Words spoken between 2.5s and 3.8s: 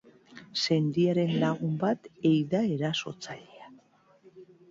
da erasotzailea.